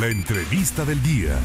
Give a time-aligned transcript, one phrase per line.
[0.00, 1.38] La entrevista del día.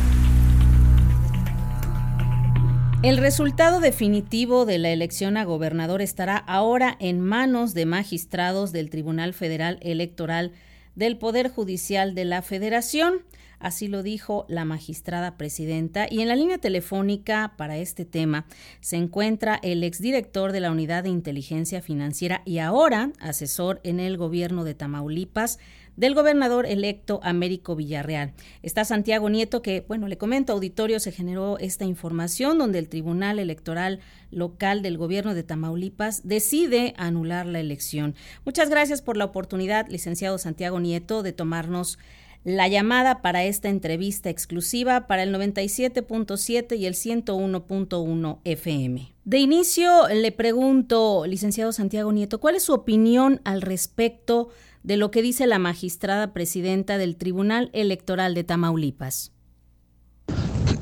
[3.01, 8.89] El resultado definitivo de la elección a gobernador estará ahora en manos de magistrados del
[8.89, 10.51] Tribunal Federal Electoral
[10.95, 13.21] del Poder Judicial de la Federación.
[13.59, 16.07] Así lo dijo la magistrada presidenta.
[16.09, 18.45] Y en la línea telefónica para este tema
[18.81, 24.17] se encuentra el exdirector de la Unidad de Inteligencia Financiera y ahora asesor en el
[24.17, 25.59] gobierno de Tamaulipas,
[25.95, 28.33] del gobernador electo Américo Villarreal.
[28.63, 33.39] Está Santiago Nieto, que, bueno, le comento, auditorio, se generó esta información donde el Tribunal
[33.39, 33.99] Electoral
[34.31, 38.15] Local del Gobierno de Tamaulipas decide anular la elección.
[38.45, 41.99] Muchas gracias por la oportunidad, licenciado Santiago Nieto, de tomarnos
[42.43, 49.13] la llamada para esta entrevista exclusiva para el 97.7 y el 101.1 FM.
[49.23, 54.49] De inicio, le pregunto, licenciado Santiago Nieto, ¿cuál es su opinión al respecto
[54.83, 59.33] de lo que dice la magistrada presidenta del Tribunal Electoral de Tamaulipas?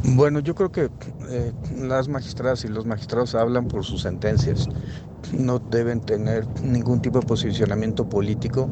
[0.04, 0.90] Bueno, yo creo que
[1.30, 4.70] eh, las magistradas y los magistrados hablan por sus sentencias
[5.38, 8.70] no deben tener ningún tipo de posicionamiento político,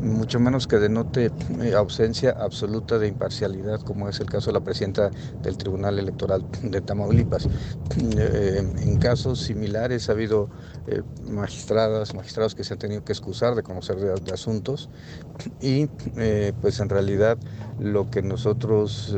[0.00, 4.60] mucho menos que denote eh, ausencia absoluta de imparcialidad, como es el caso de la
[4.64, 5.10] presidenta
[5.42, 7.48] del Tribunal Electoral de Tamaulipas.
[8.16, 10.48] Eh, en casos similares ha habido
[11.28, 14.88] magistradas, magistrados que se han tenido que excusar de conocer de, asuntos
[15.60, 15.86] y
[16.60, 17.36] pues en realidad
[17.80, 19.16] lo que nosotros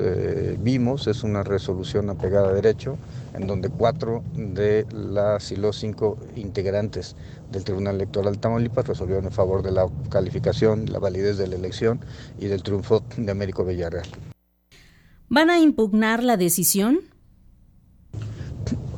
[0.58, 2.98] vimos es una resolución apegada a derecho
[3.34, 7.16] en donde cuatro de las y los cinco integrantes
[7.50, 11.56] del Tribunal Electoral de Tamaulipas resolvieron en favor de la calificación, la validez de la
[11.56, 12.00] elección
[12.38, 14.06] y del triunfo de Américo Villarreal.
[15.28, 17.00] ¿Van a impugnar la decisión?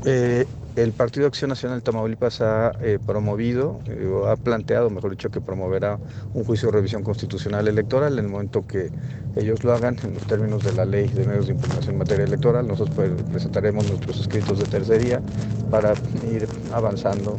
[0.05, 5.31] Eh, el Partido Acción Nacional de Tamaulipas ha eh, promovido, eh, ha planteado, mejor dicho,
[5.31, 5.98] que promoverá
[6.33, 8.91] un juicio de revisión constitucional electoral en el momento que
[9.37, 12.25] ellos lo hagan en los términos de la ley de medios de información en materia
[12.25, 12.67] electoral.
[12.67, 15.20] Nosotros pues, presentaremos nuestros escritos de tercería
[15.70, 15.93] para
[16.31, 17.39] ir avanzando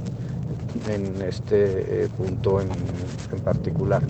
[0.89, 2.69] en este punto en,
[3.43, 4.03] particular.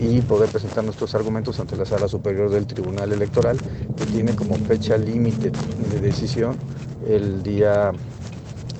[0.00, 3.58] y poder presentar nuestros argumentos ante la Sala Superior del Tribunal Electoral,
[3.96, 5.52] que tiene como fecha límite
[5.90, 6.56] de decisión
[7.06, 7.92] el día,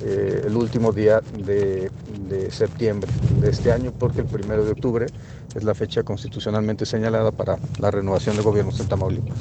[0.03, 1.91] eh, el último día de,
[2.51, 3.11] septiembre
[3.41, 5.07] de este año, porque el primero de octubre
[5.55, 9.37] es la fecha constitucionalmente señalada para la renovación de gobiernos en Tamaulipas.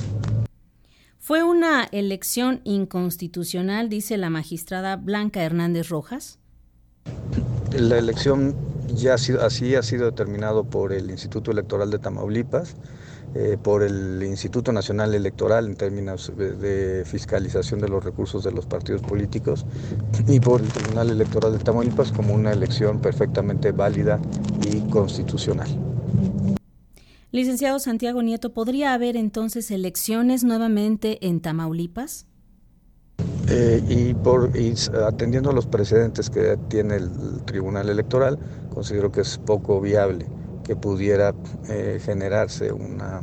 [1.20, 6.38] ¿Fue una elección inconstitucional, dice la magistrada Blanca Hernández Rojas?
[7.72, 8.56] La elección
[8.94, 12.76] ya ha sido, así ha sido determinado por el Instituto Electoral de Tamaulipas
[13.38, 18.66] eh, por el Instituto Nacional Electoral en términos de, fiscalización de los recursos de los
[18.66, 19.66] partidos políticos
[20.30, 24.22] y por el Tribunal Electoral de Tamaulipas como una elección perfectamente válida
[24.66, 25.68] y constitucional.
[27.32, 32.28] Licenciado Santiago Nieto, ¿podría haber entonces elecciones nuevamente en Tamaulipas?
[33.50, 34.54] Eh, y, por,
[35.06, 37.12] atendiendo a los precedentes que tiene el
[37.44, 38.40] Tribunal Electoral,
[38.74, 40.26] considero que es poco viable
[40.66, 41.34] que pudiera
[41.70, 43.22] eh, generarse una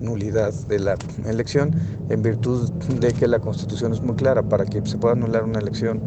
[0.00, 0.96] nulidad de la
[1.26, 1.74] elección
[2.08, 4.42] en virtud de que la constitución es muy clara.
[4.42, 6.00] Para que se pueda anular una elección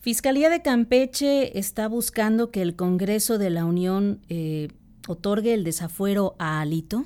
[0.00, 4.68] Fiscalía de Campeche está buscando que el Congreso de la Unión eh,
[5.06, 7.04] otorgue el desafuero a Alito.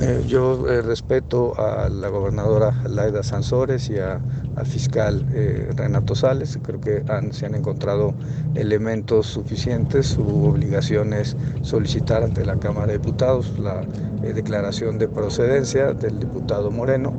[0.00, 4.20] Eh, yo eh, respeto a la gobernadora Laida Sansores y al
[4.66, 6.58] fiscal eh, Renato Sales.
[6.62, 7.02] Creo que
[7.32, 8.14] se han encontrado
[8.54, 10.06] elementos suficientes.
[10.06, 13.82] Su obligación es solicitar ante la Cámara de Diputados la
[14.22, 17.12] declaración de procedencia del diputado Moreno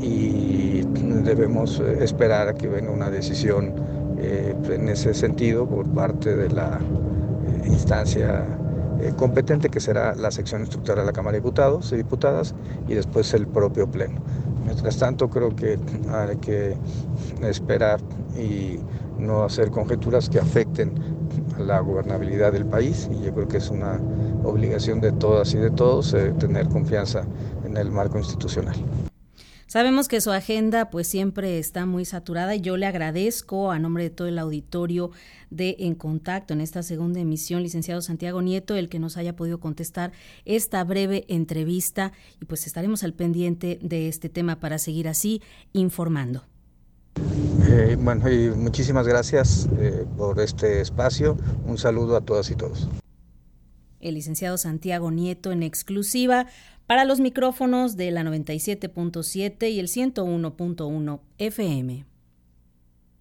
[0.00, 0.82] y
[1.24, 3.72] debemos esperar a que venga una decisión
[4.18, 6.80] en ese sentido por parte de la
[7.64, 8.44] instancia
[9.02, 12.54] eh, competente, que será la sección instructora de la Cámara de Diputados y Diputadas,
[12.88, 14.20] y después el propio Pleno.
[14.64, 15.78] Mientras tanto, creo que
[16.10, 16.76] hay que
[17.42, 18.00] esperar
[18.38, 18.78] y
[19.18, 20.92] no hacer conjeturas que afecten
[21.56, 23.98] a la gobernabilidad del país, y yo creo que es una
[24.44, 27.22] obligación de todas y de todos eh, tener confianza
[27.64, 28.76] en el marco institucional.
[29.70, 34.02] Sabemos que su agenda pues siempre está muy saturada y yo le agradezco a nombre
[34.02, 35.12] de todo el auditorio
[35.50, 39.60] de En Contacto en esta segunda emisión, licenciado Santiago Nieto, el que nos haya podido
[39.60, 40.10] contestar
[40.44, 45.40] esta breve entrevista y pues estaremos al pendiente de este tema para seguir así
[45.72, 46.42] informando.
[47.68, 51.36] Eh, bueno, y muchísimas gracias eh, por este espacio.
[51.64, 52.88] Un saludo a todas y todos.
[54.00, 56.46] El licenciado Santiago Nieto en exclusiva
[56.86, 62.09] para los micrófonos de la 97.7 y el 101.1 FM.